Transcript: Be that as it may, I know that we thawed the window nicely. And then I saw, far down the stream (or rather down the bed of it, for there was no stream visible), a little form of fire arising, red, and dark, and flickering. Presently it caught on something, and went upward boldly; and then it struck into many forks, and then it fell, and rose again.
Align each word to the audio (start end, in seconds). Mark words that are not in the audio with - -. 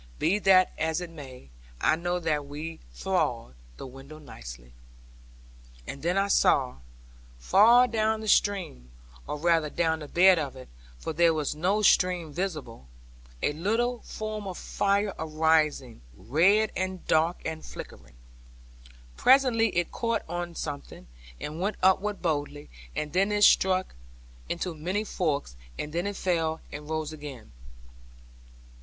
Be 0.17 0.39
that 0.39 0.71
as 0.79 0.99
it 0.99 1.11
may, 1.11 1.51
I 1.79 1.95
know 1.95 2.17
that 2.19 2.47
we 2.47 2.79
thawed 2.91 3.53
the 3.77 3.85
window 3.85 4.17
nicely. 4.17 4.73
And 5.85 6.01
then 6.01 6.17
I 6.17 6.27
saw, 6.27 6.77
far 7.37 7.85
down 7.87 8.21
the 8.21 8.27
stream 8.27 8.89
(or 9.27 9.37
rather 9.37 9.69
down 9.69 9.99
the 9.99 10.07
bed 10.07 10.39
of 10.39 10.55
it, 10.55 10.69
for 10.97 11.13
there 11.13 11.35
was 11.35 11.53
no 11.53 11.83
stream 11.83 12.33
visible), 12.33 12.87
a 13.43 13.53
little 13.53 14.01
form 14.01 14.47
of 14.47 14.57
fire 14.57 15.13
arising, 15.19 16.01
red, 16.17 16.71
and 16.75 17.05
dark, 17.05 17.39
and 17.45 17.63
flickering. 17.63 18.15
Presently 19.17 19.67
it 19.77 19.91
caught 19.91 20.23
on 20.27 20.55
something, 20.55 21.05
and 21.39 21.61
went 21.61 21.75
upward 21.83 22.23
boldly; 22.23 22.71
and 22.95 23.13
then 23.13 23.31
it 23.31 23.43
struck 23.43 23.93
into 24.49 24.73
many 24.73 25.03
forks, 25.03 25.55
and 25.77 25.93
then 25.93 26.07
it 26.07 26.15
fell, 26.15 26.59
and 26.71 26.89
rose 26.89 27.13
again. 27.13 27.51